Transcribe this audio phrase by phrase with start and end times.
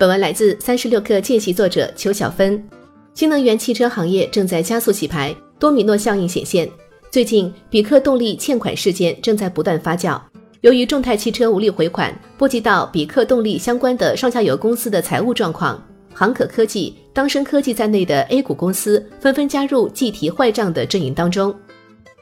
[0.00, 2.66] 本文来自三十六氪见习作者邱小芬。
[3.12, 6.66] 新能源汽车行业正在加速洗牌，多米诺效应显现。
[7.10, 10.18] 最近，比克动力欠款事件正在不断发酵。
[10.62, 21.54] 由于众泰汽车无力回款，波及到比克动力相关的上下游公司的财务状况，航可科技、当升科技在内的 A 股公司纷纷加入计提坏账的阵营当中。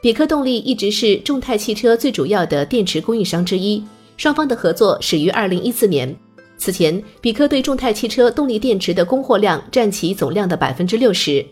[0.01, 3.81] 比克动力一直是众泰汽车最主要的电池供应商之一，
[4.17, 6.13] 双方的合作始于二零一四年。
[6.59, 11.43] 此前，比克对众泰汽车动力电池的供货量占其总量的百分之六十。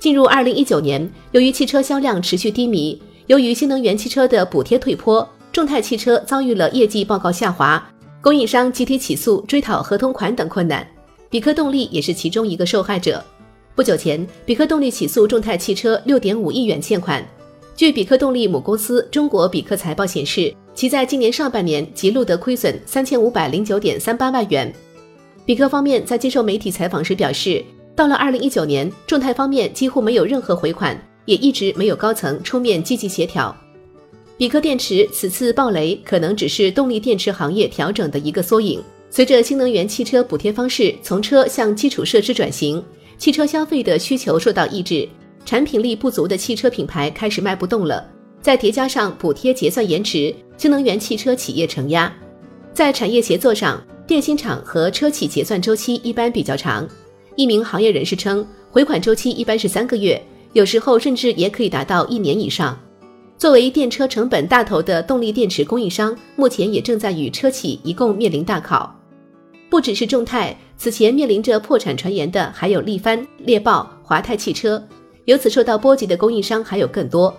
[0.00, 7.86] 进入二零一九年，由于汽车销量持续低迷，由于新能源汽车的补贴退坡，众泰汽车遭遇了业绩报告下滑，
[8.22, 10.88] 供应商集体起诉追讨合同款等困难。
[11.28, 13.22] 比克动力也是其中一个受害者。
[13.74, 17.22] 不久前，比克动力起诉众泰汽车六点五亿元欠款。
[17.76, 20.54] 据比克动力母公司中国比克财报显示。
[20.74, 24.72] 其在今年上半年即录得亏损三千五百零九点三八万元。
[25.44, 27.64] 比克方面在接受媒体采访时表示，
[27.96, 33.54] 到了二零一九年，众泰方面几乎没有任何回款，也一直没有高层出面积极协调。
[34.38, 38.82] 比克电池此次暴雷可能只是动力电池行业调整的一个缩影。
[39.10, 42.82] 随着新能源汽车补贴方式从车向基础设施转型，
[43.18, 45.06] 汽车消费的需求受到抑制，
[45.44, 48.06] 产品力不足的汽车品牌开始卖不动了。
[48.40, 52.12] 再叠加上补贴结算延迟，新能源汽车企业承压。
[52.72, 56.88] 在产业协作上，电芯厂和车企结算周期一般比较长。
[57.36, 60.20] 一名行业人士称，回款周期一般是三个月，
[60.52, 62.78] 有时候甚至也可以达到一年以上。
[63.36, 68.94] 作为电车成本大头的动力电池供应商，目前也正在与车企一共面临大考。
[69.68, 74.82] 不只是众泰，此前面临着破产传言的还有力帆、猎豹、华泰汽车。
[75.26, 77.34] 由此受到波及的供应商还有更多。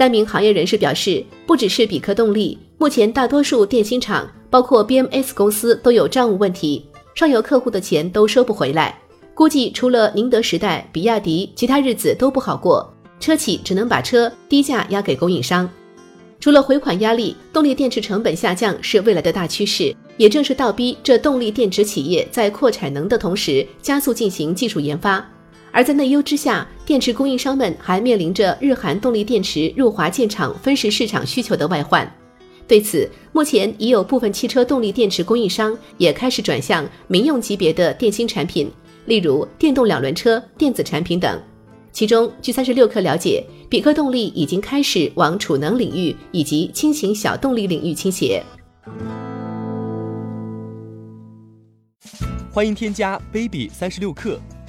[0.00, 8.98] 该名行业人士表示，不只是比克动力，目前大多数电芯厂，包括 BMS 公司都有账务问题，上游客户的钱都收不回来。
[9.34, 12.90] 估计除了宁德时代、比亚迪，其他日子都不好过。
[13.20, 15.68] 车企只能把车低价压给供应商。
[16.40, 25.22] 除了回款压力，动力电池成本下降是未来的大趋势，也正是倒逼这动力电池企业在扩产能的同时，加速进行技术研发。
[25.72, 32.10] 而在内忧之下，电池供应商们还面临着日韩动力电池入华建厂分时市场需求的外患。
[32.66, 38.70] 对此，目前已有部分汽车动力电池供应商也开始转向民用级别的电芯产品，
[39.06, 41.40] 例如电动两轮车、电子产品等。
[41.92, 48.42] 其中，据三十六氪了解，比克动力已经开始往储能领域以及轻型小动力领域倾斜。
[52.52, 54.40] 欢迎添加 baby 三十六克。